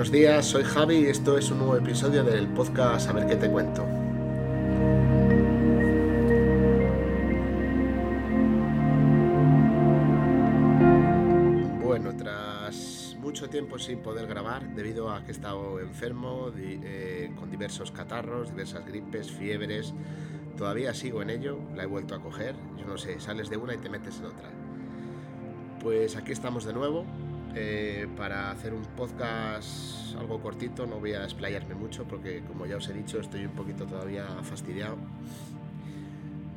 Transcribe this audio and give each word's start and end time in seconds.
Buenos 0.00 0.12
días, 0.12 0.46
soy 0.46 0.64
Javi 0.64 0.96
y 0.96 1.06
esto 1.08 1.36
es 1.36 1.50
un 1.50 1.58
nuevo 1.58 1.76
episodio 1.76 2.24
del 2.24 2.48
podcast 2.48 3.10
A 3.10 3.12
ver 3.12 3.26
qué 3.26 3.36
te 3.36 3.50
cuento. 3.50 3.84
Bueno, 11.84 12.16
tras 12.16 13.14
mucho 13.20 13.50
tiempo 13.50 13.78
sin 13.78 13.98
poder 13.98 14.26
grabar 14.26 14.74
debido 14.74 15.10
a 15.10 15.22
que 15.22 15.32
he 15.32 15.34
estado 15.34 15.78
enfermo, 15.80 16.50
eh, 16.56 17.30
con 17.38 17.50
diversos 17.50 17.92
catarros, 17.92 18.52
diversas 18.52 18.86
gripes, 18.86 19.30
fiebres, 19.30 19.92
todavía 20.56 20.94
sigo 20.94 21.20
en 21.20 21.28
ello, 21.28 21.58
la 21.76 21.82
he 21.82 21.86
vuelto 21.86 22.14
a 22.14 22.22
coger, 22.22 22.54
yo 22.78 22.86
no 22.86 22.96
sé, 22.96 23.20
sales 23.20 23.50
de 23.50 23.58
una 23.58 23.74
y 23.74 23.76
te 23.76 23.90
metes 23.90 24.18
en 24.20 24.24
otra. 24.24 24.48
Pues 25.82 26.16
aquí 26.16 26.32
estamos 26.32 26.64
de 26.64 26.72
nuevo, 26.72 27.04
eh, 27.54 28.08
para 28.16 28.50
hacer 28.50 28.74
un 28.74 28.82
podcast 28.96 30.14
algo 30.16 30.40
cortito, 30.40 30.86
no 30.86 31.00
voy 31.00 31.14
a 31.14 31.24
explayarme 31.24 31.74
mucho 31.74 32.04
porque 32.04 32.42
como 32.42 32.66
ya 32.66 32.76
os 32.76 32.88
he 32.88 32.92
dicho 32.92 33.20
estoy 33.20 33.44
un 33.44 33.52
poquito 33.52 33.86
todavía 33.86 34.26
fastidiado. 34.42 34.96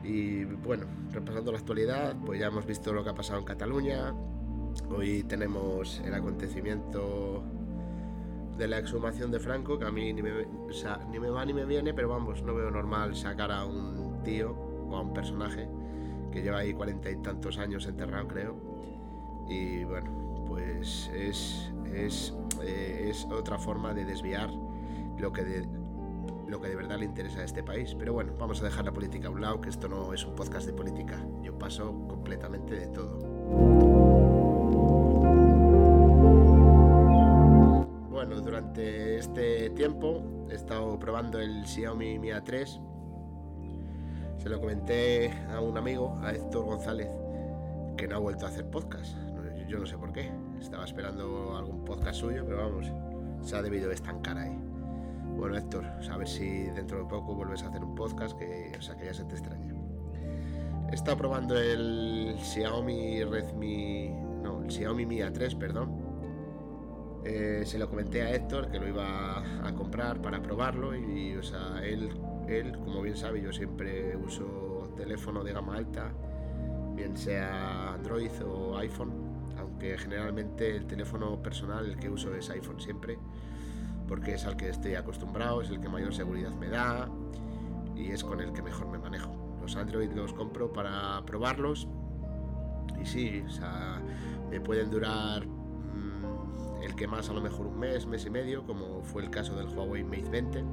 Y 0.03 0.43
bueno, 0.43 0.85
repasando 1.11 1.51
la 1.51 1.59
actualidad, 1.59 2.15
pues 2.25 2.39
ya 2.39 2.47
hemos 2.47 2.65
visto 2.65 2.91
lo 2.91 3.03
que 3.03 3.09
ha 3.09 3.15
pasado 3.15 3.39
en 3.39 3.45
Cataluña. 3.45 4.13
Hoy 4.89 5.23
tenemos 5.23 6.01
el 6.03 6.13
acontecimiento 6.13 7.43
de 8.57 8.67
la 8.67 8.79
exhumación 8.79 9.31
de 9.31 9.39
Franco, 9.39 9.79
que 9.79 9.85
a 9.85 9.91
mí 9.91 10.11
ni 10.13 10.21
me, 10.21 10.45
ni 11.11 11.19
me 11.19 11.29
va 11.29 11.45
ni 11.45 11.53
me 11.53 11.65
viene, 11.65 11.93
pero 11.93 12.09
vamos, 12.09 12.43
no 12.43 12.53
veo 12.53 12.69
normal 12.69 13.15
sacar 13.15 13.51
a 13.51 13.65
un 13.65 14.21
tío 14.23 14.51
o 14.51 14.95
a 14.95 15.01
un 15.01 15.13
personaje 15.13 15.67
que 16.31 16.41
lleva 16.41 16.59
ahí 16.59 16.73
cuarenta 16.73 17.09
y 17.09 17.15
tantos 17.17 17.57
años 17.57 17.85
enterrado, 17.87 18.27
creo. 18.27 18.55
Y 19.47 19.83
bueno, 19.85 20.22
pues 20.53 21.09
es, 21.15 21.71
eh, 22.61 23.07
es, 23.09 23.25
otra 23.25 23.57
forma 23.57 23.91
de 23.95 24.05
desviar 24.05 24.51
lo 25.17 25.33
que 25.33 25.43
de, 25.43 25.67
lo 26.47 26.61
que 26.61 26.67
de 26.67 26.75
verdad 26.75 26.99
le 26.99 27.05
interesa 27.05 27.39
a 27.39 27.43
este 27.43 27.63
país. 27.63 27.95
Pero 27.97 28.13
bueno, 28.13 28.33
vamos 28.37 28.61
a 28.61 28.65
dejar 28.65 28.85
la 28.85 28.93
política 28.93 29.29
a 29.29 29.31
un 29.31 29.41
lado, 29.41 29.59
que 29.59 29.69
esto 29.69 29.87
no 29.87 30.13
es 30.13 30.23
un 30.23 30.35
podcast 30.35 30.67
de 30.67 30.73
política. 30.73 31.25
Yo 31.41 31.57
paso 31.57 32.05
completamente 32.07 32.75
de 32.75 32.87
todo. 32.87 33.17
Bueno, 38.11 38.39
durante 38.41 39.17
este 39.17 39.71
tiempo 39.71 40.21
he 40.51 40.53
estado 40.53 40.99
probando 40.99 41.39
el 41.39 41.65
Xiaomi 41.65 42.19
Mi 42.19 42.27
A3. 42.27 42.79
Se 44.37 44.49
lo 44.49 44.59
comenté 44.59 45.31
a 45.49 45.61
un 45.61 45.79
amigo, 45.79 46.19
a 46.21 46.31
Héctor 46.31 46.65
González, 46.65 47.09
que 47.97 48.07
no 48.07 48.17
ha 48.17 48.19
vuelto 48.19 48.45
a 48.45 48.49
hacer 48.49 48.69
podcast 48.69 49.32
yo 49.73 49.79
no 49.79 49.87
sé 49.87 49.97
por 49.97 50.13
qué. 50.13 50.31
Estaba 50.59 50.85
esperando 50.85 51.57
algún 51.57 51.83
podcast 51.83 52.19
suyo, 52.19 52.43
pero 52.45 52.57
vamos, 52.57 52.91
se 53.41 53.55
ha 53.55 53.61
debido 53.63 53.91
estancar 53.91 54.37
ahí. 54.37 54.55
Bueno, 55.35 55.57
Héctor, 55.57 55.83
a 55.83 56.17
ver 56.17 56.27
si 56.27 56.65
dentro 56.65 56.99
de 56.99 57.05
poco 57.05 57.33
vuelves 57.33 57.63
a 57.63 57.69
hacer 57.69 57.83
un 57.83 57.95
podcast 57.95 58.37
que, 58.37 58.71
o 58.77 58.81
sea, 58.81 58.95
que 58.95 59.05
ya 59.05 59.13
se 59.15 59.25
te 59.25 59.33
extraña. 59.33 59.73
He 60.91 60.93
estado 60.93 61.17
probando 61.17 61.57
el 61.57 62.35
Xiaomi 62.39 63.23
Redmi, 63.23 64.09
no, 64.43 64.61
el 64.61 64.69
Xiaomi 64.69 65.07
Mi 65.07 65.17
A3, 65.17 65.57
perdón. 65.57 66.03
Eh, 67.25 67.63
se 67.65 67.79
lo 67.79 67.89
comenté 67.89 68.21
a 68.21 68.29
Héctor 68.29 68.69
que 68.69 68.79
lo 68.79 68.87
iba 68.87 69.39
a 69.67 69.73
comprar 69.73 70.21
para 70.21 70.39
probarlo 70.39 70.95
y, 70.95 71.35
o 71.35 71.41
sea, 71.41 71.83
él, 71.83 72.09
él, 72.47 72.77
como 72.77 73.01
bien 73.01 73.17
sabe, 73.17 73.41
yo 73.41 73.51
siempre 73.51 74.15
uso 74.17 74.93
teléfono 74.95 75.43
de 75.43 75.53
gama 75.53 75.77
alta, 75.77 76.11
bien 76.95 77.17
sea 77.17 77.93
Android 77.93 78.29
o 78.45 78.77
iPhone 78.77 79.32
generalmente 79.97 80.75
el 80.75 80.85
teléfono 80.85 81.41
personal 81.41 81.85
el 81.85 81.97
que 81.97 82.09
uso 82.09 82.33
es 82.35 82.49
iPhone 82.49 82.79
siempre, 82.79 83.17
porque 84.07 84.35
es 84.35 84.45
al 84.45 84.55
que 84.55 84.69
estoy 84.69 84.95
acostumbrado, 84.95 85.61
es 85.61 85.69
el 85.69 85.79
que 85.79 85.89
mayor 85.89 86.13
seguridad 86.13 86.51
me 86.51 86.69
da 86.69 87.09
y 87.95 88.11
es 88.11 88.23
con 88.23 88.41
el 88.41 88.53
que 88.53 88.61
mejor 88.61 88.87
me 88.87 88.97
manejo. 88.97 89.35
Los 89.61 89.75
Android 89.75 90.11
los 90.11 90.33
compro 90.33 90.73
para 90.73 91.21
probarlos 91.25 91.87
y 93.01 93.05
sí, 93.05 93.43
me 94.49 94.59
pueden 94.61 94.89
durar 94.89 95.45
mm, 95.45 96.83
el 96.83 96.95
que 96.95 97.07
más 97.07 97.29
a 97.29 97.33
lo 97.33 97.41
mejor 97.41 97.67
un 97.67 97.79
mes, 97.79 98.05
mes 98.05 98.25
y 98.25 98.29
medio, 98.29 98.65
como 98.65 99.03
fue 99.03 99.23
el 99.23 99.29
caso 99.29 99.55
del 99.55 99.67
Huawei 99.67 100.03
Mate 100.03 100.29
20, 100.29 100.63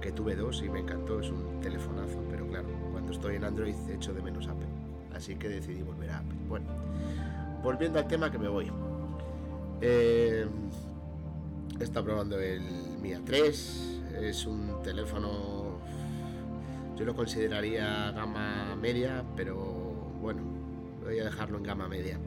que 0.00 0.12
tuve 0.12 0.36
dos 0.36 0.62
y 0.62 0.68
me 0.68 0.80
encantó, 0.80 1.20
es 1.20 1.30
un 1.30 1.60
telefonazo, 1.60 2.24
pero 2.30 2.46
claro, 2.46 2.68
cuando 2.92 3.12
estoy 3.12 3.36
en 3.36 3.44
Android 3.44 3.74
echo 3.90 4.12
de 4.12 4.22
menos 4.22 4.46
Apple, 4.48 4.68
así 5.14 5.36
que 5.36 5.48
decidí 5.48 5.82
volver 5.82 6.10
a 6.10 6.18
Apple. 6.18 6.38
Bueno, 6.48 6.66
volviendo 7.62 7.98
al 7.98 8.06
tema 8.06 8.30
que 8.30 8.38
me 8.38 8.48
voy. 8.48 8.70
Eh, 9.80 10.46
estado 11.80 12.06
probando 12.06 12.38
el 12.40 12.60
Mi 13.00 13.10
A3. 13.10 14.20
Es 14.20 14.46
un 14.46 14.82
teléfono, 14.82 15.78
yo 16.96 17.04
lo 17.04 17.14
consideraría 17.14 18.10
gama 18.10 18.74
media, 18.80 19.22
pero 19.36 19.56
bueno, 20.20 20.42
voy 21.04 21.20
a 21.20 21.24
dejarlo 21.24 21.58
en 21.58 21.62
gama 21.62 21.86
media. 21.88 22.18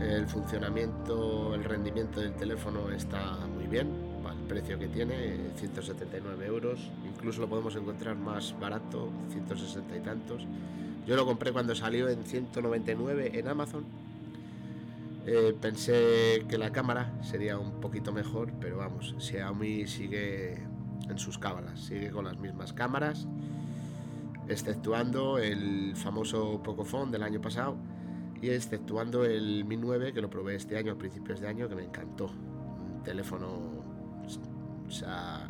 El 0.00 0.26
funcionamiento, 0.26 1.54
el 1.54 1.64
rendimiento 1.64 2.20
del 2.20 2.34
teléfono 2.34 2.90
está 2.90 3.36
muy 3.54 3.66
bien, 3.66 3.88
el 4.30 4.48
precio 4.48 4.78
que 4.78 4.88
tiene, 4.88 5.52
179 5.56 6.46
euros. 6.46 6.90
Incluso 7.06 7.40
lo 7.40 7.48
podemos 7.48 7.74
encontrar 7.76 8.16
más 8.16 8.54
barato, 8.60 9.08
160 9.30 9.96
y 9.96 10.00
tantos. 10.00 10.46
Yo 11.06 11.16
lo 11.16 11.24
compré 11.24 11.52
cuando 11.52 11.74
salió 11.74 12.08
en 12.08 12.22
199 12.24 13.38
en 13.38 13.48
Amazon 13.48 13.84
eh, 15.24 15.54
pensé 15.60 16.44
que 16.48 16.58
la 16.58 16.72
cámara 16.72 17.12
sería 17.22 17.56
un 17.58 17.80
poquito 17.80 18.12
mejor, 18.12 18.52
pero 18.60 18.78
vamos, 18.78 19.14
Xiaomi 19.18 19.86
sigue 19.86 20.54
en 21.08 21.18
sus 21.18 21.38
cábalas, 21.38 21.80
sigue 21.80 22.10
con 22.10 22.24
las 22.24 22.38
mismas 22.40 22.72
cámaras, 22.72 23.28
exceptuando 24.48 25.38
el 25.38 25.94
famoso 25.94 26.60
Pocophone 26.62 27.12
del 27.12 27.22
año 27.22 27.40
pasado 27.40 27.76
y 28.40 28.50
exceptuando 28.50 29.24
el 29.24 29.64
Mi 29.64 29.76
9 29.76 30.12
que 30.12 30.20
lo 30.20 30.28
probé 30.28 30.56
este 30.56 30.76
año, 30.76 30.92
a 30.92 30.98
principios 30.98 31.40
de 31.40 31.46
año, 31.46 31.68
que 31.68 31.76
me 31.76 31.84
encantó. 31.84 32.26
Un 32.26 33.02
teléfono, 33.04 33.46
o 34.86 34.90
sea, 34.90 35.48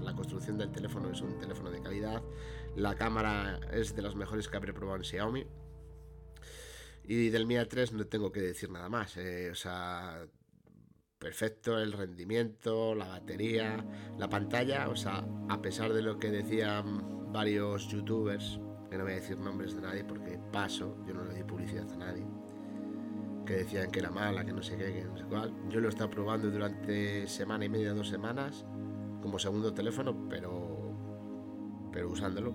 la 0.00 0.14
construcción 0.14 0.56
del 0.56 0.70
teléfono 0.70 1.10
es 1.10 1.20
un 1.20 1.38
teléfono 1.38 1.70
de 1.70 1.80
calidad, 1.80 2.22
la 2.74 2.94
cámara 2.94 3.60
es 3.70 3.94
de 3.94 4.00
las 4.00 4.14
mejores 4.14 4.48
que 4.48 4.56
habré 4.56 4.72
probado 4.72 4.96
en 4.96 5.04
Xiaomi 5.04 5.46
y 7.06 7.28
del 7.28 7.46
Mi 7.46 7.56
A3 7.56 7.92
no 7.92 8.06
tengo 8.06 8.32
que 8.32 8.40
decir 8.40 8.70
nada 8.70 8.88
más. 8.88 9.16
Eh, 9.16 9.50
o 9.50 9.54
sea, 9.54 10.26
perfecto 11.18 11.78
el 11.78 11.92
rendimiento, 11.92 12.94
la 12.94 13.08
batería, 13.08 13.84
la 14.18 14.28
pantalla. 14.28 14.88
O 14.88 14.96
sea, 14.96 15.24
a 15.48 15.60
pesar 15.60 15.92
de 15.92 16.02
lo 16.02 16.18
que 16.18 16.30
decían 16.30 17.32
varios 17.32 17.88
youtubers, 17.88 18.58
que 18.90 18.96
no 18.96 19.04
voy 19.04 19.12
a 19.12 19.16
decir 19.16 19.38
nombres 19.38 19.74
de 19.74 19.82
nadie 19.82 20.04
porque 20.04 20.38
paso, 20.52 20.96
yo 21.06 21.14
no 21.14 21.24
le 21.24 21.34
di 21.34 21.44
publicidad 21.44 21.90
a 21.92 21.96
nadie, 21.96 22.24
que 23.44 23.54
decían 23.54 23.90
que 23.90 23.98
era 23.98 24.10
mala, 24.10 24.44
que 24.44 24.52
no 24.52 24.62
sé 24.62 24.76
qué, 24.76 24.92
que 24.92 25.04
no 25.04 25.16
sé 25.16 25.24
cuál. 25.24 25.52
Yo 25.68 25.80
lo 25.80 25.88
he 25.88 25.90
estado 25.90 26.10
probando 26.10 26.50
durante 26.50 27.26
semana 27.26 27.66
y 27.66 27.68
media, 27.68 27.92
dos 27.92 28.08
semanas, 28.08 28.64
como 29.20 29.38
segundo 29.38 29.74
teléfono, 29.74 30.26
pero, 30.30 30.96
pero 31.92 32.08
usándolo. 32.10 32.54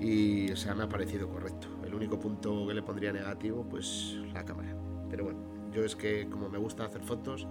Y 0.00 0.50
o 0.52 0.56
sea, 0.56 0.74
me 0.74 0.84
ha 0.84 0.88
parecido 0.88 1.28
correcto 1.28 1.68
el 1.94 1.98
único 1.98 2.18
punto 2.18 2.66
que 2.66 2.74
le 2.74 2.82
pondría 2.82 3.12
negativo, 3.12 3.64
pues 3.68 4.18
la 4.32 4.44
cámara. 4.44 4.76
Pero 5.08 5.24
bueno, 5.24 5.38
yo 5.72 5.84
es 5.84 5.94
que 5.94 6.28
como 6.28 6.48
me 6.48 6.58
gusta 6.58 6.84
hacer 6.84 7.02
fotos, 7.02 7.46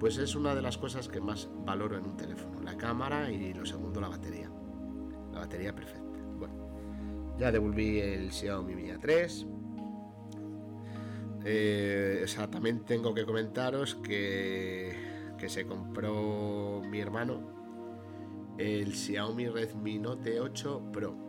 pues 0.00 0.16
es 0.16 0.34
una 0.34 0.54
de 0.54 0.62
las 0.62 0.78
cosas 0.78 1.08
que 1.08 1.20
más 1.20 1.50
valoro 1.66 1.98
en 1.98 2.04
un 2.04 2.16
teléfono, 2.16 2.62
la 2.62 2.76
cámara 2.76 3.30
y 3.30 3.52
lo 3.52 3.66
segundo 3.66 4.00
la 4.00 4.08
batería. 4.08 4.50
La 5.32 5.40
batería 5.40 5.74
perfecta. 5.74 6.18
Bueno, 6.38 6.54
ya 7.38 7.52
devolví 7.52 8.00
el 8.00 8.32
Xiaomi 8.32 8.74
Mi 8.74 8.88
A3. 8.88 9.46
Eh, 11.44 12.26
también 12.50 12.84
tengo 12.84 13.14
que 13.14 13.24
comentaros 13.24 13.94
que, 13.96 15.34
que 15.38 15.48
se 15.48 15.66
compró 15.66 16.82
mi 16.88 17.00
hermano 17.00 17.58
el 18.58 18.92
Xiaomi 18.94 19.48
Redmi 19.48 19.98
Note 19.98 20.40
8 20.40 20.90
Pro 20.92 21.27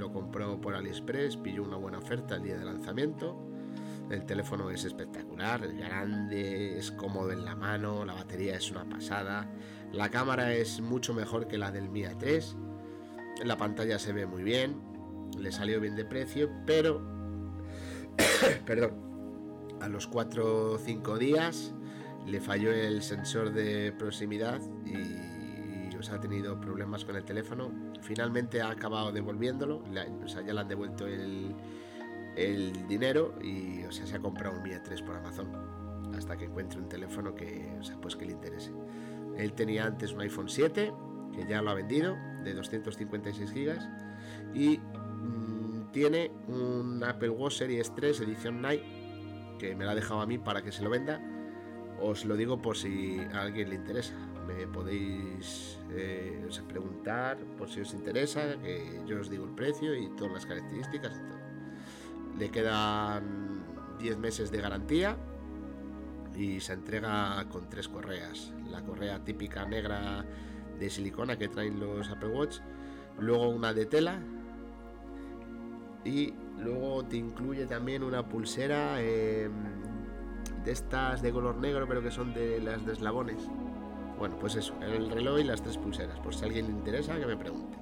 lo 0.00 0.10
compró 0.12 0.58
por 0.60 0.74
AliExpress, 0.74 1.36
pilló 1.36 1.62
una 1.62 1.76
buena 1.76 1.98
oferta 1.98 2.36
el 2.36 2.42
día 2.42 2.56
de 2.56 2.64
lanzamiento. 2.64 3.38
El 4.10 4.24
teléfono 4.24 4.70
es 4.70 4.84
espectacular, 4.84 5.62
es 5.62 5.76
grande, 5.76 6.76
es 6.76 6.90
cómodo 6.90 7.30
en 7.30 7.44
la 7.44 7.54
mano, 7.54 8.04
la 8.04 8.14
batería 8.14 8.56
es 8.56 8.70
una 8.72 8.88
pasada, 8.88 9.48
la 9.92 10.08
cámara 10.08 10.52
es 10.54 10.80
mucho 10.80 11.14
mejor 11.14 11.46
que 11.46 11.58
la 11.58 11.70
del 11.70 11.90
Mi 11.90 12.02
A3, 12.02 12.56
la 13.44 13.56
pantalla 13.56 14.00
se 14.00 14.12
ve 14.12 14.26
muy 14.26 14.42
bien, 14.42 14.80
le 15.38 15.52
salió 15.52 15.80
bien 15.80 15.94
de 15.94 16.04
precio, 16.04 16.50
pero, 16.66 17.00
perdón, 18.66 18.94
a 19.80 19.88
los 19.88 20.08
4 20.08 20.72
o 20.72 20.78
5 20.78 21.18
días 21.18 21.72
le 22.26 22.40
falló 22.40 22.72
el 22.72 23.02
sensor 23.02 23.52
de 23.52 23.92
proximidad 23.92 24.60
y 24.84 25.39
ha 26.08 26.20
tenido 26.20 26.58
problemas 26.58 27.04
con 27.04 27.16
el 27.16 27.24
teléfono. 27.24 27.70
Finalmente 28.00 28.62
ha 28.62 28.70
acabado 28.70 29.12
devolviéndolo, 29.12 29.82
o 30.24 30.28
sea, 30.28 30.42
ya 30.42 30.54
le 30.54 30.60
han 30.60 30.68
devuelto 30.68 31.06
el, 31.06 31.54
el 32.36 32.86
dinero 32.88 33.34
y 33.42 33.84
o 33.84 33.92
sea, 33.92 34.06
se 34.06 34.16
ha 34.16 34.20
comprado 34.20 34.56
un 34.56 34.62
Mi 34.62 34.70
3 34.70 35.02
por 35.02 35.16
Amazon. 35.16 35.48
hasta 36.16 36.36
que 36.36 36.46
encuentre 36.46 36.80
un 36.80 36.88
teléfono 36.88 37.34
que, 37.34 37.76
o 37.78 37.82
sea, 37.82 38.00
pues 38.00 38.16
que 38.16 38.24
le 38.24 38.32
interese. 38.32 38.72
Él 39.36 39.52
tenía 39.52 39.86
antes 39.86 40.12
un 40.12 40.20
iPhone 40.20 40.48
7, 40.48 40.92
que 41.32 41.46
ya 41.46 41.62
lo 41.62 41.70
ha 41.70 41.74
vendido, 41.74 42.16
de 42.42 42.54
256 42.54 43.52
gigas, 43.52 43.88
y 44.54 44.78
mm, 44.78 45.92
tiene 45.92 46.30
un 46.48 47.02
Apple 47.04 47.30
Watch 47.30 47.58
Series 47.58 47.94
3 47.94 48.20
edición 48.22 48.60
Night, 48.60 48.82
que 49.58 49.74
me 49.76 49.84
la 49.84 49.92
ha 49.92 49.94
dejado 49.94 50.20
a 50.20 50.26
mí 50.26 50.38
para 50.38 50.62
que 50.62 50.72
se 50.72 50.82
lo 50.82 50.90
venda. 50.90 51.20
Os 52.00 52.24
lo 52.24 52.36
digo 52.36 52.60
por 52.60 52.76
si 52.76 53.18
a 53.32 53.42
alguien 53.42 53.68
le 53.68 53.76
interesa. 53.76 54.14
Me 54.46 54.66
podéis 54.66 55.78
eh, 55.90 56.48
preguntar 56.66 57.38
por 57.58 57.68
si 57.68 57.80
os 57.80 57.92
interesa, 57.92 58.56
que 58.62 59.00
yo 59.06 59.20
os 59.20 59.30
digo 59.30 59.44
el 59.44 59.54
precio 59.54 59.94
y 59.94 60.08
todas 60.16 60.32
las 60.32 60.46
características. 60.46 61.20
Le 62.38 62.50
quedan 62.50 63.62
10 63.98 64.18
meses 64.18 64.50
de 64.50 64.60
garantía 64.60 65.16
y 66.34 66.60
se 66.60 66.72
entrega 66.72 67.44
con 67.50 67.68
tres 67.68 67.88
correas. 67.88 68.52
La 68.70 68.82
correa 68.82 69.22
típica 69.22 69.66
negra 69.66 70.24
de 70.78 70.90
silicona 70.90 71.36
que 71.36 71.48
traen 71.48 71.78
los 71.78 72.08
Apple 72.08 72.30
Watch, 72.30 72.58
luego 73.18 73.48
una 73.50 73.74
de 73.74 73.86
tela 73.86 74.18
y 76.04 76.32
luego 76.58 77.04
te 77.04 77.16
incluye 77.16 77.66
también 77.66 78.02
una 78.02 78.26
pulsera 78.26 79.02
em, 79.02 79.52
de 80.64 80.72
estas 80.72 81.22
de 81.22 81.32
color 81.32 81.56
negro 81.56 81.86
pero 81.88 82.02
que 82.02 82.10
son 82.10 82.34
de 82.34 82.60
las 82.60 82.84
de 82.84 82.92
eslabones. 82.92 83.48
Bueno, 84.18 84.36
pues 84.38 84.56
eso, 84.56 84.74
el 84.82 85.10
reloj 85.10 85.40
y 85.40 85.44
las 85.44 85.62
tres 85.62 85.78
pulseras, 85.78 86.20
por 86.20 86.34
si 86.34 86.44
alguien 86.44 86.66
le 86.66 86.72
interesa 86.72 87.18
que 87.18 87.26
me 87.26 87.36
pregunte. 87.36 87.78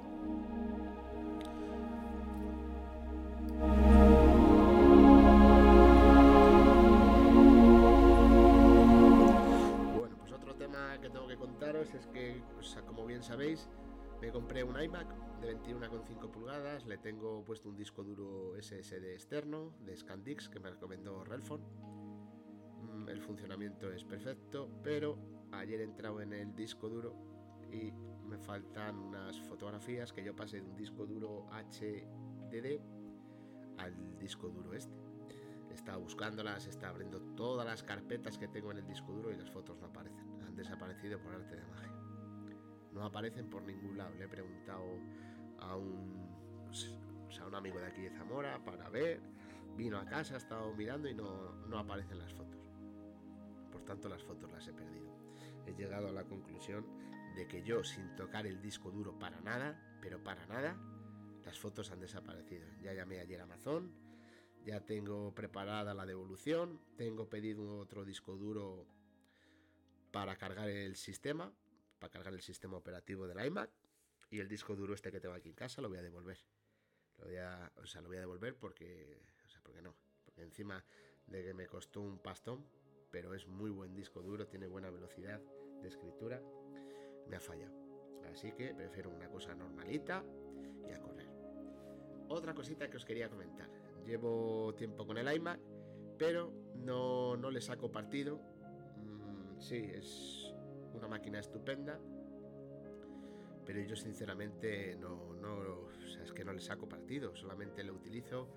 es 11.94 12.06
que, 12.08 12.42
como 12.86 13.06
bien 13.06 13.22
sabéis, 13.22 13.68
me 14.20 14.30
compré 14.30 14.64
un 14.64 14.80
iMac 14.80 15.06
de 15.40 15.56
21,5 15.56 16.30
pulgadas, 16.30 16.86
le 16.86 16.98
tengo 16.98 17.44
puesto 17.44 17.68
un 17.68 17.76
disco 17.76 18.02
duro 18.02 18.54
SSD 18.60 19.12
externo 19.12 19.72
de 19.84 19.96
Scandix 19.96 20.48
que 20.48 20.60
me 20.60 20.70
recomendó 20.70 21.24
Relfon. 21.24 21.60
Mm, 22.82 23.08
el 23.08 23.20
funcionamiento 23.20 23.90
es 23.92 24.04
perfecto, 24.04 24.70
pero 24.82 25.18
ayer 25.52 25.80
he 25.80 25.84
entrado 25.84 26.20
en 26.20 26.32
el 26.32 26.54
disco 26.54 26.88
duro 26.88 27.14
y 27.72 27.92
me 28.26 28.38
faltan 28.38 28.98
unas 28.98 29.40
fotografías 29.40 30.12
que 30.12 30.22
yo 30.22 30.34
pasé 30.36 30.60
de 30.60 30.68
un 30.68 30.76
disco 30.76 31.06
duro 31.06 31.46
HDD 31.50 32.80
al 33.78 34.18
disco 34.18 34.48
duro 34.48 34.74
este. 34.74 34.96
Estaba 35.70 35.98
buscándolas, 35.98 36.66
está 36.66 36.88
abriendo 36.88 37.20
todas 37.36 37.66
las 37.66 37.82
carpetas 37.82 38.36
que 38.36 38.48
tengo 38.48 38.70
en 38.72 38.78
el 38.78 38.86
disco 38.86 39.12
duro 39.12 39.30
y 39.30 39.36
las 39.36 39.50
fotos 39.50 39.78
no 39.78 39.86
aparecen 39.86 40.28
desaparecido 40.58 41.20
por 41.20 41.34
arte 41.34 41.56
de 41.56 41.64
magia. 41.66 41.92
No 42.92 43.04
aparecen 43.04 43.48
por 43.48 43.62
ningún 43.62 43.96
lado. 43.96 44.14
Le 44.16 44.24
he 44.24 44.28
preguntado 44.28 44.98
a 45.60 45.76
un, 45.76 46.66
pues, 46.66 47.40
a 47.40 47.46
un 47.46 47.54
amigo 47.54 47.78
de 47.78 47.86
aquí 47.86 48.02
de 48.02 48.10
Zamora 48.10 48.62
para 48.64 48.88
ver. 48.90 49.20
Vino 49.76 49.98
a 49.98 50.04
casa, 50.04 50.34
ha 50.34 50.38
estado 50.38 50.74
mirando 50.74 51.08
y 51.08 51.14
no, 51.14 51.52
no 51.68 51.78
aparecen 51.78 52.18
las 52.18 52.34
fotos. 52.34 52.57
Por 53.78 53.86
tanto, 53.86 54.08
las 54.08 54.24
fotos 54.24 54.50
las 54.50 54.66
he 54.66 54.72
perdido. 54.72 55.06
He 55.64 55.72
llegado 55.72 56.08
a 56.08 56.12
la 56.12 56.24
conclusión 56.24 56.84
de 57.36 57.46
que 57.46 57.62
yo, 57.62 57.84
sin 57.84 58.16
tocar 58.16 58.44
el 58.44 58.60
disco 58.60 58.90
duro 58.90 59.16
para 59.16 59.40
nada, 59.40 59.98
pero 60.02 60.20
para 60.20 60.44
nada, 60.48 60.76
las 61.44 61.60
fotos 61.60 61.92
han 61.92 62.00
desaparecido. 62.00 62.66
Ya 62.82 62.92
llamé 62.92 63.20
ayer 63.20 63.40
a 63.40 63.44
Amazon, 63.44 63.94
ya 64.64 64.84
tengo 64.84 65.32
preparada 65.32 65.94
la 65.94 66.06
devolución, 66.06 66.80
tengo 66.96 67.28
pedido 67.28 67.78
otro 67.78 68.04
disco 68.04 68.36
duro 68.36 68.84
para 70.10 70.34
cargar 70.34 70.68
el 70.68 70.96
sistema, 70.96 71.52
para 72.00 72.10
cargar 72.10 72.34
el 72.34 72.42
sistema 72.42 72.76
operativo 72.76 73.28
del 73.28 73.46
iMac 73.46 73.70
y 74.28 74.40
el 74.40 74.48
disco 74.48 74.74
duro 74.74 74.92
este 74.92 75.12
que 75.12 75.20
tengo 75.20 75.36
aquí 75.36 75.50
en 75.50 75.54
casa 75.54 75.80
lo 75.80 75.88
voy 75.88 75.98
a 75.98 76.02
devolver. 76.02 76.38
O 77.18 77.86
sea, 77.86 78.02
lo 78.02 78.08
voy 78.08 78.16
a 78.16 78.20
devolver 78.20 78.56
porque, 78.56 79.22
o 79.46 79.48
sea, 79.48 79.60
porque 79.62 79.82
no, 79.82 79.94
porque 80.24 80.42
encima 80.42 80.84
de 81.28 81.44
que 81.44 81.54
me 81.54 81.66
costó 81.68 82.00
un 82.00 82.18
pastón, 82.18 82.66
pero 83.10 83.34
es 83.34 83.46
muy 83.46 83.70
buen 83.70 83.94
disco 83.94 84.22
duro, 84.22 84.46
tiene 84.46 84.66
buena 84.66 84.90
velocidad 84.90 85.40
de 85.82 85.88
escritura, 85.88 86.42
me 87.28 87.36
ha 87.36 87.40
fallado. 87.40 87.74
Así 88.30 88.52
que 88.52 88.74
prefiero 88.74 89.10
una 89.10 89.28
cosa 89.28 89.54
normalita 89.54 90.24
y 90.88 90.92
a 90.92 91.00
correr. 91.00 91.28
Otra 92.28 92.54
cosita 92.54 92.90
que 92.90 92.96
os 92.96 93.04
quería 93.04 93.30
comentar. 93.30 93.70
Llevo 94.04 94.74
tiempo 94.74 95.06
con 95.06 95.16
el 95.16 95.34
iMac, 95.34 95.60
pero 96.18 96.52
no, 96.74 97.36
no 97.36 97.50
le 97.50 97.60
saco 97.60 97.90
partido 97.90 98.40
sí, 99.58 99.90
es 99.94 100.54
una 100.94 101.08
máquina 101.08 101.40
estupenda, 101.40 101.98
pero 103.64 103.80
yo 103.82 103.96
sinceramente 103.96 104.96
no, 104.96 105.34
no, 105.34 105.90
es 106.22 106.32
que 106.32 106.44
no 106.44 106.52
le 106.52 106.60
saco 106.60 106.88
partido, 106.88 107.36
solamente 107.36 107.82
lo 107.84 107.94
utilizo 107.94 108.48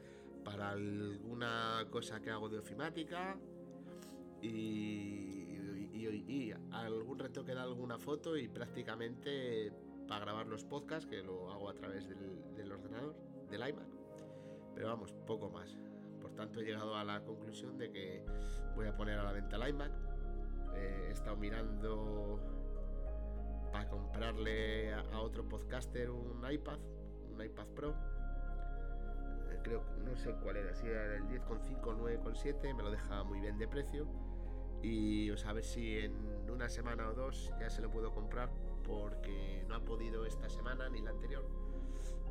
para 0.43 0.69
alguna 0.71 1.85
cosa 1.89 2.19
que 2.21 2.29
hago 2.29 2.49
de 2.49 2.59
ofimática 2.59 3.37
y, 4.41 4.47
y, 5.93 6.53
algún 6.71 7.19
retoque 7.19 7.53
de 7.53 7.59
alguna 7.59 7.97
foto 7.97 8.37
y 8.37 8.47
prácticamente 8.47 9.71
para 10.07 10.25
grabar 10.25 10.47
los 10.47 10.63
podcasts, 10.63 11.05
que 11.05 11.21
lo 11.21 11.51
hago 11.51 11.69
a 11.69 11.73
través 11.73 12.07
del, 12.07 12.71
ordenador, 12.71 13.15
del 13.49 13.69
iMac. 13.69 13.87
Pero 14.73 14.87
vamos, 14.87 15.13
poco 15.25 15.49
más. 15.49 15.77
Por 16.21 16.33
tanto, 16.33 16.59
he 16.59 16.65
llegado 16.65 16.95
a 16.95 17.03
la 17.03 17.23
conclusión 17.23 17.77
de 17.77 17.91
que 17.91 18.23
voy 18.75 18.87
a 18.87 18.95
poner 18.95 19.19
a 19.19 19.23
la 19.23 19.31
venta 19.31 19.55
el 19.57 19.69
iMac 19.69 19.91
eh, 20.75 21.05
he 21.09 21.11
estado 21.11 21.35
mirando 21.35 22.39
para 23.71 23.87
comprarle 23.87 24.93
a, 24.93 25.19
otro 25.19 25.47
podcaster 25.47 26.09
un 26.09 26.43
iPad, 26.49 26.79
un 27.31 27.43
iPad 27.43 27.67
Pro. 27.75 27.95
Eh, 29.49 29.59
creo 29.63 29.83
no 30.03 30.15
sé 30.15 30.33
cuál 30.41 30.57
era, 30.57 30.73
si 30.73 30.87
era 30.87 31.15
el 31.15 31.23
10,5 31.27 31.85
o 31.85 31.93
9,7, 31.93 32.75
me 32.75 32.83
lo 32.83 32.91
deja 32.91 33.23
muy 33.23 33.39
bien 33.39 33.57
de 33.57 33.67
precio. 33.67 34.07
Y 34.81 35.29
os 35.29 35.45
a 35.45 35.53
ver 35.53 35.63
si 35.63 35.97
en 35.99 36.49
una 36.49 36.69
semana 36.69 37.07
o 37.09 37.13
dos 37.13 37.51
ya 37.59 37.69
se 37.69 37.81
lo 37.81 37.89
puedo 37.89 38.11
comprar 38.11 38.49
porque 38.83 39.63
no 39.67 39.75
ha 39.75 39.85
podido 39.85 40.25
esta 40.25 40.49
semana 40.49 40.89
ni 40.89 41.01
la 41.01 41.11
anterior 41.11 41.47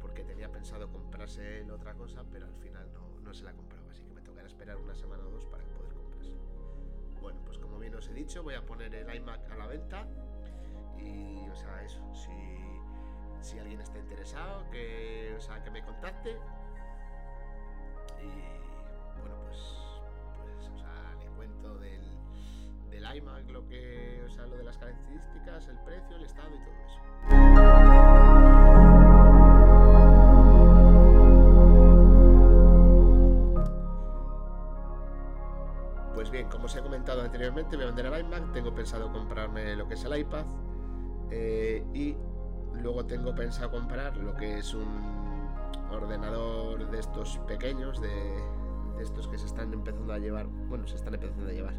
porque 0.01 0.25
tenía 0.25 0.51
pensado 0.51 0.91
comprarse 0.91 1.63
otra 1.71 1.95
cosa 1.95 2.25
pero 2.31 2.47
al 2.47 2.57
final 2.57 2.93
no, 2.93 3.21
no 3.21 3.33
se 3.33 3.45
la 3.45 3.51
ha 3.51 3.55
comprado 3.55 3.89
así 3.89 4.03
que 4.03 4.13
me 4.13 4.23
tocará 4.23 4.47
esperar 4.47 4.77
una 4.79 4.95
semana 4.95 5.25
o 5.25 5.31
dos 5.31 5.47
para 5.47 5.63
poder 5.65 5.91
bueno, 7.21 7.39
pues 7.45 7.59
como 7.59 7.79
bien 7.79 7.95
os 7.95 8.09
he 8.09 8.15
dicho, 8.15 8.43
voy 8.43 8.55
a 8.55 8.65
poner 8.65 8.95
el 8.95 9.15
iMac 9.15 9.51
a 9.51 9.57
la 9.57 9.67
venta. 9.67 10.07
Y, 10.99 11.49
o 11.49 11.55
sea, 11.55 11.83
eso, 11.83 12.01
si, 13.43 13.59
alguien 13.59 13.81
está 13.81 13.99
interesado, 13.99 14.69
que, 14.71 15.35
o 15.37 15.41
sea, 15.41 15.63
que 15.63 15.71
me 15.71 15.85
contacte. 15.85 16.31
Y 18.23 19.21
bueno, 19.21 19.37
pues 19.45 19.80
del 23.01 23.17
iMac, 23.17 23.51
lo 23.51 23.67
que, 23.67 24.23
o 24.27 24.31
sea, 24.31 24.47
lo 24.47 24.57
de 24.57 24.65
las 24.65 24.77
características, 24.77 25.69
el 25.69 25.79
precio, 25.79 26.17
el 26.17 26.25
estado 26.25 26.51
y 26.55 26.59
todo 26.59 26.75
eso. 26.87 27.01
como 36.51 36.67
os 36.67 36.77
he 36.77 36.81
comentado 36.81 37.23
anteriormente, 37.23 37.77
voy 37.77 37.85
a 37.85 37.89
vender 37.89 38.07
el 38.07 38.21
iMac, 38.21 38.53
tengo 38.53 38.75
pensado 38.75 39.13
comprarme 39.13 39.77
lo 39.77 39.87
que 39.89 39.95
es 39.95 40.05
el 40.05 40.17
iPad 40.17 40.45
eh, 41.31 41.85
y 41.93 42.17
luego 42.75 43.05
tengo 43.05 43.35
pensado 43.35 43.71
comprar 43.71 44.17
lo 44.17 44.35
que 44.37 44.59
es 44.59 44.73
un 44.73 45.49
ordenador 45.91 46.91
de 46.91 46.99
estos 46.99 47.39
pequeños, 47.47 48.01
de, 48.01 48.11
estos 49.01 49.29
que 49.29 49.39
se 49.39 49.47
están 49.47 49.73
empezando 49.73 50.13
a 50.13 50.19
llevar, 50.19 50.47
bueno, 50.47 50.87
se 50.87 50.97
están 50.97 51.15
empezando 51.15 51.49
a 51.49 51.53
llevar, 51.53 51.75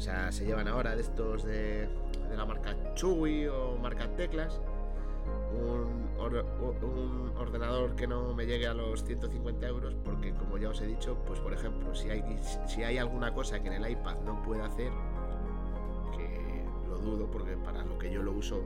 o 0.00 0.02
sea, 0.02 0.32
se 0.32 0.46
llevan 0.46 0.66
ahora 0.66 0.96
de 0.96 1.02
estos 1.02 1.44
de, 1.44 1.86
la 2.34 2.46
marca 2.46 2.74
Chewy 2.94 3.46
o 3.48 3.76
marca 3.76 4.08
Teclas. 4.16 4.58
Un, 5.52 6.08
ordenador 7.36 7.94
que 7.96 8.06
no 8.06 8.32
me 8.32 8.46
llegue 8.46 8.66
a 8.66 8.72
los 8.72 9.04
150 9.04 9.66
euros 9.66 9.94
porque 10.02 10.32
como 10.32 10.56
ya 10.56 10.70
os 10.70 10.80
he 10.80 10.86
dicho 10.86 11.18
pues 11.26 11.40
por 11.40 11.52
ejemplo 11.52 11.94
si 11.94 12.08
hay, 12.08 12.22
si 12.66 12.82
hay 12.82 12.98
alguna 12.98 13.34
cosa 13.34 13.60
que 13.60 13.68
en 13.68 13.82
el 13.82 13.90
iPad 13.90 14.16
no 14.24 14.42
pueda 14.42 14.66
hacer 14.66 14.90
que 16.16 16.64
lo 16.88 16.98
dudo 16.98 17.30
porque 17.30 17.56
para 17.56 17.84
lo 17.84 17.98
que 17.98 18.10
yo 18.10 18.22
lo 18.22 18.32
uso 18.32 18.62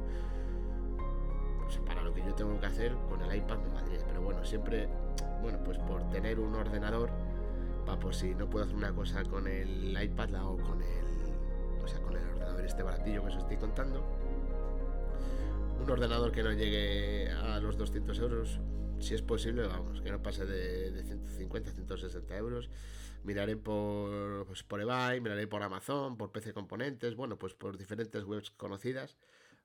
pues 1.62 1.78
para 1.78 2.02
lo 2.02 2.12
que 2.12 2.24
yo 2.24 2.34
tengo 2.34 2.60
que 2.60 2.66
hacer 2.66 2.94
con 3.08 3.22
el 3.22 3.36
iPad 3.36 3.58
me 3.58 3.74
valdría. 3.74 4.04
Pero 4.06 4.22
bueno 4.22 4.44
siempre 4.44 4.88
bueno 5.42 5.58
pues 5.64 5.78
por 5.78 6.08
tener 6.10 6.38
un 6.38 6.54
ordenador 6.54 7.10
para 7.86 7.98
por 7.98 8.14
si 8.14 8.34
no 8.34 8.48
puedo 8.48 8.64
hacer 8.64 8.76
una 8.76 8.92
cosa 8.92 9.24
con 9.24 9.46
el 9.48 9.96
iPad 10.00 10.28
la 10.30 10.40
hago 10.40 10.58
con 10.58 10.82
el 10.82 11.03
este 12.64 12.82
baratillo 12.82 13.22
que 13.22 13.28
os 13.28 13.36
estoy 13.36 13.56
contando 13.56 14.04
un 15.80 15.90
ordenador 15.90 16.32
que 16.32 16.42
no 16.42 16.52
llegue 16.52 17.30
a 17.30 17.60
los 17.60 17.76
200 17.76 18.18
euros 18.20 18.60
si 19.00 19.14
es 19.14 19.22
posible, 19.22 19.66
vamos, 19.66 20.00
que 20.00 20.10
no 20.10 20.22
pase 20.22 20.46
de, 20.46 20.90
de 20.90 21.04
150 21.04 21.72
160 21.72 22.36
euros. 22.36 22.70
Miraré 23.22 23.56
por, 23.56 24.46
pues, 24.46 24.62
por 24.62 24.80
eBay, 24.80 25.20
miraré 25.20 25.46
por 25.46 25.62
Amazon, 25.62 26.16
por 26.16 26.32
PC 26.32 26.52
Componentes, 26.52 27.14
bueno, 27.14 27.38
pues 27.38 27.54
por 27.54 27.76
diferentes 27.76 28.24
webs 28.24 28.50
conocidas, 28.50 29.16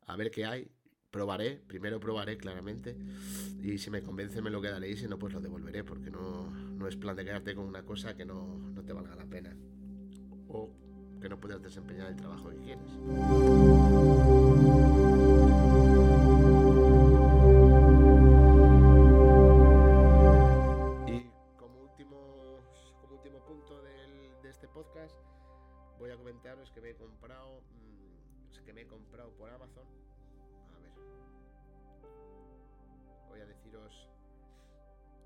a 0.05 0.15
ver 0.15 0.31
qué 0.31 0.45
hay. 0.45 0.71
Probaré, 1.11 1.59
primero 1.65 1.99
probaré 1.99 2.37
claramente, 2.37 2.95
y 3.63 3.79
si 3.79 3.89
me 3.89 4.03
convence 4.03 4.43
me 4.43 4.51
lo 4.51 4.61
quedaré 4.61 4.89
y 4.91 4.95
si 4.95 5.07
no, 5.07 5.17
pues 5.17 5.33
lo 5.33 5.41
devolveré, 5.41 5.83
porque 5.83 6.11
no, 6.11 6.51
no 6.51 6.87
es 6.87 6.97
plan 6.97 7.15
de 7.15 7.25
quedarte 7.25 7.55
con 7.55 7.65
una 7.65 7.83
cosa 7.83 8.15
que 8.15 8.25
no, 8.25 8.59
no 8.59 8.83
te 8.83 8.93
valga 8.93 9.15
la 9.15 9.25
pena. 9.25 9.55
Que 11.21 11.29
no 11.29 11.37
puedas 11.39 11.61
desempeñar 11.61 12.07
el 12.07 12.15
trabajo 12.15 12.49
que 12.49 12.57
quieres. 12.57 12.91
Y 21.07 21.29
como 21.57 21.81
último, 21.81 22.59
como 23.01 23.15
último 23.15 23.39
punto 23.45 23.81
de 23.81 24.49
este 24.49 24.67
podcast, 24.67 25.15
voy 25.99 26.11
a 26.11 26.17
comentaros 26.17 26.71
que 26.71 26.79
me 26.81 26.91
he 26.91 26.95
comprado, 26.95 27.61
mm, 27.61 28.65
que 28.65 28.73
me 28.73 28.81
he 28.81 28.87
comprado 28.87 29.31
por 29.33 29.49
Amazon. 29.49 29.85
A 30.73 30.79
ver, 30.79 30.91
voy 33.27 33.41
a 33.41 33.45
deciros 33.45 34.07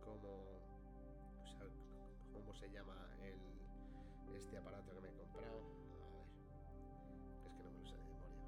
cómo, 0.04 0.30
o 1.62 2.34
cómo 2.34 2.54
se 2.56 2.70
llama 2.72 2.96
el, 3.22 3.38
este 4.36 4.58
aparato 4.58 4.94
que 4.94 5.02
me 5.02 5.10
he 5.10 5.14
comprado. 5.14 5.62
A 7.02 7.06
ver, 7.06 7.20
es 7.46 7.54
que 7.56 7.64
no 7.64 7.72
me 7.72 7.80
lo 7.80 7.86
sé 7.86 7.98
de 7.98 8.04
memoria, 8.04 8.48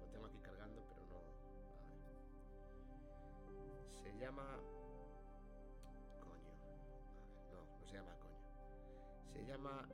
lo 0.00 0.06
tengo 0.08 0.26
aquí 0.26 0.38
cargando, 0.40 0.82
pero 0.88 1.06
no. 1.06 1.16
A 3.46 3.50
ver. 3.50 3.72
Se 4.02 4.18
llama. 4.18 4.60
Coño. 6.20 6.54
No, 7.52 7.78
no 7.78 7.86
se 7.86 7.94
llama 7.94 8.16
coño. 8.18 8.38
Se 9.32 9.44
llama 9.44 9.88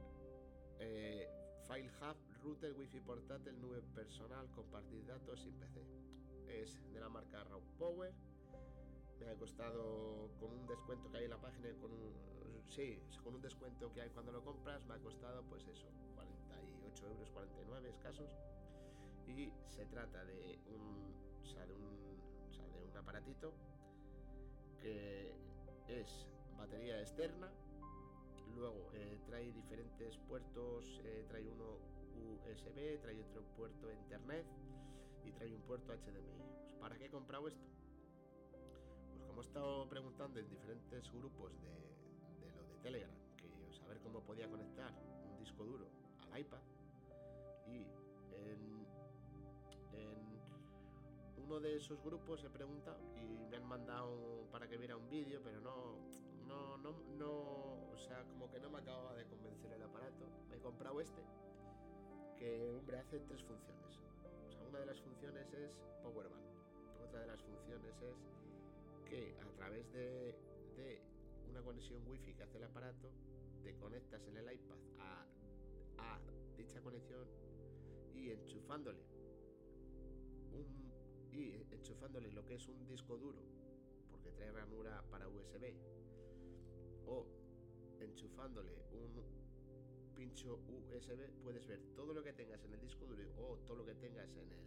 eh, 0.79 1.29
File 1.67 1.91
Hub 2.01 2.17
Router 2.43 2.73
Wi-Fi 2.73 3.01
portátil 3.01 3.61
nube 3.61 3.83
personal 3.95 4.51
compartir 4.51 5.05
datos 5.07 5.41
sin 5.41 5.55
PC. 5.59 5.85
Es 6.49 6.81
de 6.93 7.01
la 7.01 7.09
marca 7.09 7.45
Raw 7.45 7.63
Power. 7.79 8.13
Me 9.19 9.29
ha 9.31 9.37
costado 9.37 10.31
con 10.41 10.53
un 10.53 10.67
descuento 10.67 11.11
que 11.11 11.19
hay 11.19 11.25
en 11.25 11.31
la 11.31 11.41
página, 11.41 11.69
con 11.81 11.93
un, 11.93 12.13
sí, 12.69 12.99
con 13.23 13.35
un 13.35 13.43
descuento 13.43 13.93
que 13.93 14.03
hay 14.03 14.11
cuando 14.11 14.33
lo 14.33 14.43
compras, 14.43 14.85
me 14.87 14.95
ha 14.95 14.99
costado 14.99 15.43
pues 15.45 15.67
eso, 15.67 15.87
48 16.15 17.07
euros, 17.07 17.31
49 17.31 17.89
escasos. 17.91 18.31
Y 19.27 19.53
se 19.69 19.87
trata 19.87 20.25
de 20.25 20.59
un, 20.67 21.15
o 21.43 21.47
sea, 21.47 21.65
de 21.67 21.75
un, 21.75 22.21
o 22.49 22.53
sea, 22.53 22.67
de 22.69 22.85
un 22.85 22.97
aparatito 22.97 23.53
que 24.81 25.33
es 25.89 26.27
batería 26.59 27.01
externa, 27.01 27.51
luego 28.57 28.91
eh, 28.95 29.19
trae 29.27 29.53
diferentes 29.53 30.19
puertos, 30.29 31.01
eh, 31.05 31.25
trae 31.29 31.47
uno 31.47 31.79
USB, 32.45 33.01
trae 33.01 33.21
otro 33.21 33.43
puerto 33.57 33.91
Ethernet 33.91 34.47
y 35.25 35.33
trae 35.33 35.55
un 35.55 35.63
puerto 35.63 35.93
HDMI. 35.93 36.43
Pues, 36.61 36.75
¿Para 36.75 36.97
qué 36.99 37.07
he 37.07 37.11
comprado 37.11 37.49
esto? 37.49 37.67
Pues 39.11 39.23
como 39.25 39.41
he 39.41 39.45
estado 39.45 39.89
preguntando 39.89 40.41
en 40.41 40.49
diferentes 40.49 41.11
grupos 41.13 41.53
de 41.63 42.02
Telegram, 42.83 43.11
que 43.37 43.73
saber 43.73 43.99
cómo 44.01 44.21
podía 44.21 44.49
conectar 44.49 44.93
un 45.25 45.37
disco 45.39 45.65
duro 45.65 45.87
al 46.33 46.41
iPad 46.41 46.61
y 47.67 47.87
en, 48.35 48.83
uno 51.37 51.61
de 51.61 51.77
esos 51.77 52.03
grupos 52.03 52.43
he 52.45 52.51
preguntado 52.51 52.99
y 53.17 53.47
me 53.51 53.57
han 53.57 53.67
mandado 53.67 54.47
para 54.51 54.69
que 54.69 54.77
viera 54.77 54.97
un 54.97 55.09
vídeo, 55.09 55.41
pero 55.43 55.61
no, 55.61 55.99
no, 56.47 56.79
no, 56.79 56.93
no, 57.19 57.91
o 57.91 57.99
sea, 57.99 58.25
como 58.25 58.51
que 58.51 58.59
no 58.59 58.71
me 58.71 58.79
acababa 58.79 59.15
de 59.15 59.27
convencer 59.27 59.73
el 59.73 59.83
aparato. 59.83 60.29
Me 60.49 60.57
he 60.57 60.61
comprado 60.61 61.01
este, 61.01 61.23
que, 62.39 62.75
hombre, 62.79 62.99
hace 62.99 63.21
tres 63.21 63.43
funciones. 63.43 64.01
O 64.49 64.51
sea, 64.51 64.63
una 64.63 64.79
de 64.79 64.87
las 64.87 65.01
funciones 65.01 65.53
es 65.53 65.71
Power 66.03 66.29
Bank. 66.29 66.43
Otra 67.05 67.21
de 67.21 67.27
las 67.27 67.43
funciones 67.43 67.97
es 68.01 69.11
que 69.11 69.37
a 69.41 69.57
través 69.57 69.93
de 69.93 70.35
una 71.53 71.63
conexión 71.63 72.03
wifi 72.09 72.33
que 72.35 72.43
hace 72.43 72.57
el 72.57 72.65
aparato, 72.65 73.13
te 73.63 73.77
conectas 73.77 74.27
en 74.27 74.39
el 74.39 74.53
iPad 74.55 74.79
a, 74.99 75.29
dicha 76.57 76.81
conexión 76.81 77.29
y 78.15 78.31
enchufándole 78.31 79.03
un, 80.53 80.65
y 81.31 81.53
enchufándole 81.71 82.31
lo 82.33 82.45
que 82.47 82.55
es 82.55 82.69
un 82.69 82.87
disco 82.87 83.17
duro, 83.19 83.43
porque 84.11 84.33
trae 84.33 84.51
ranura 84.51 85.05
para 85.11 85.29
USB, 85.29 85.75
o 87.07 87.27
enchufándole 88.01 88.73
un 88.93 89.13
pincho 90.15 90.59
USB, 90.69 91.31
puedes 91.43 91.67
ver 91.67 91.83
todo 91.95 92.15
lo 92.15 92.23
que 92.23 92.33
tengas 92.33 92.65
en 92.65 92.73
el 92.73 92.81
disco 92.81 93.07
duro 93.07 93.23
o 93.37 93.59
todo 93.67 93.77
lo 93.77 93.85
que 93.85 93.95
tengas 93.95 94.35
en 94.37 94.53
el 94.53 94.63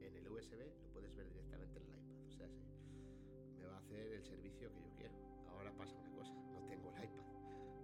en 0.00 0.16
el 0.16 0.28
USB, 0.28 0.58
lo 0.82 0.88
puedes 0.92 1.14
ver 1.14 1.28
directamente 1.28 1.78
en 1.78 1.84
el 1.86 1.98
iPad. 1.98 2.28
O 2.28 2.32
sea, 2.32 2.48
sí, 2.48 2.62
me 3.58 3.66
va 3.66 3.76
a 3.76 3.78
hacer 3.78 4.12
el 4.12 4.24
servicio 4.24 4.72
que 4.72 4.82
yo 4.82 4.94
quiero. 4.96 5.37
Ahora 5.58 5.72
pasa 5.76 5.96
una 5.98 6.08
cosa, 6.14 6.32
no 6.54 6.62
tengo 6.68 6.88
el 6.90 7.04
iPad, 7.04 7.24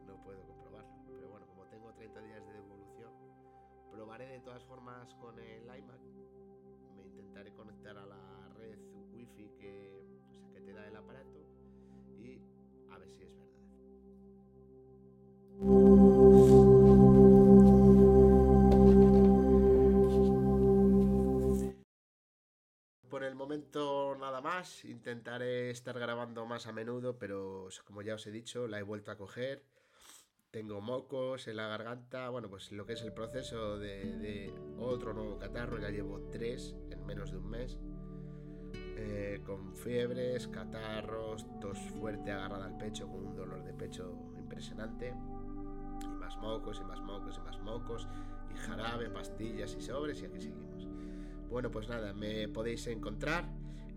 no 0.06 0.22
puedo 0.22 0.46
comprobarlo. 0.46 0.92
Pero 1.16 1.28
bueno, 1.28 1.44
como 1.48 1.66
tengo 1.66 1.92
30 1.92 2.20
días 2.20 2.46
de 2.46 2.52
devolución, 2.52 3.12
probaré 3.90 4.28
de 4.28 4.40
todas 4.40 4.62
formas 4.64 5.12
con 5.14 5.36
el 5.40 5.64
iMac. 5.64 6.00
Me 6.94 7.02
intentaré 7.02 7.52
conectar 7.52 7.98
a 7.98 8.06
la 8.06 8.48
red 8.56 8.78
wifi 9.12 9.50
que, 9.58 9.83
intentaré 25.14 25.70
estar 25.70 25.96
grabando 25.96 26.44
más 26.44 26.66
a 26.66 26.72
menudo, 26.72 27.18
pero 27.18 27.68
como 27.84 28.02
ya 28.02 28.14
os 28.14 28.26
he 28.26 28.32
dicho, 28.32 28.66
la 28.66 28.80
he 28.80 28.82
vuelto 28.82 29.12
a 29.12 29.16
coger. 29.16 29.64
Tengo 30.50 30.80
mocos 30.80 31.46
en 31.46 31.56
la 31.56 31.68
garganta, 31.68 32.28
bueno, 32.30 32.50
pues 32.50 32.72
lo 32.72 32.84
que 32.84 32.94
es 32.94 33.02
el 33.02 33.12
proceso 33.12 33.78
de, 33.78 34.52
otro 34.78 35.12
nuevo 35.14 35.38
catarro, 35.38 35.78
ya 35.78 35.90
llevo 35.90 36.28
tres 36.32 36.74
en 36.90 37.06
menos 37.06 37.30
de 37.30 37.38
un 37.38 37.48
mes. 37.48 37.78
Eh, 38.96 39.40
con 39.44 39.76
fiebres, 39.76 40.48
catarros, 40.48 41.46
tos 41.60 41.78
fuerte 42.00 42.32
agarrada 42.32 42.66
al 42.66 42.76
pecho, 42.76 43.06
con 43.08 43.24
un 43.24 43.36
dolor 43.36 43.64
de 43.64 43.72
pecho 43.72 44.32
impresionante. 44.36 45.14
Y 46.02 46.08
más 46.08 46.36
mocos, 46.38 46.80
y 46.80 46.84
más 46.84 47.00
mocos, 47.00 47.38
y 47.38 47.40
más 47.40 47.60
mocos, 47.60 48.08
y 48.52 48.56
jarabe, 48.56 49.10
pastillas 49.10 49.74
y 49.76 49.80
sobres, 49.80 50.22
y 50.22 50.26
aquí 50.26 50.40
seguimos. 50.40 50.88
Bueno, 51.48 51.70
pues 51.70 51.88
nada, 51.88 52.12
me 52.12 52.48
podéis 52.48 52.86
encontrar 52.88 53.48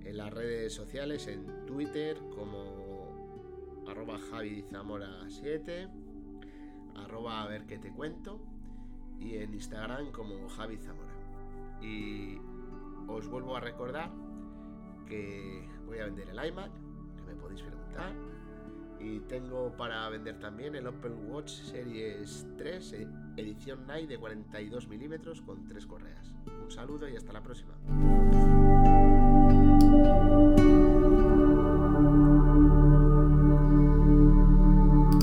en 0.08 0.18
las 0.18 0.34
redes 0.34 0.74
sociales, 0.74 1.28
en 1.28 1.66
Twitter 1.66 2.18
como 2.34 3.84
arroba 3.88 4.18
Javi 4.32 4.64
Zamora 4.72 5.10
7, 5.28 5.88
arroba 6.96 7.44
a 7.44 7.48
ver 7.48 7.66
qué 7.66 7.78
te 7.78 7.92
cuento, 7.92 8.40
y 9.20 9.36
en 9.36 9.54
Instagram 9.54 10.12
como 10.12 10.48
Javi 10.50 10.78
Zamora. 10.78 11.14
Y 11.82 12.38
os 13.08 13.28
vuelvo 13.28 13.56
a 13.58 13.60
recordar 13.60 14.12
que 15.06 15.68
voy 15.86 16.00
a 16.00 16.06
vender 16.06 16.30
el 16.30 16.46
iMac, 16.48 16.72
que 17.16 17.24
me 17.24 17.36
podéis 17.36 17.62
preguntar. 17.62 18.14
Y 19.00 19.20
tengo 19.22 19.76
para 19.78 20.10
vender 20.10 20.40
también 20.40 20.74
el 20.76 20.88
Apple 20.88 21.12
Watch 21.12 21.50
Series 21.52 22.48
3, 22.58 22.94
eh, 22.94 23.08
edición 23.36 23.86
Night 23.86 24.10
de 24.10 24.18
42 24.18 24.88
milímetros 24.88 25.42
con 25.42 25.68
tres 25.68 25.86
correas. 25.86 26.34
Un 26.64 26.72
saludo 26.72 27.08
y 27.08 27.16
hasta 27.16 27.32
la 27.32 27.44
próxima. 27.44 27.76
thank 30.04 30.30
you 30.30 30.47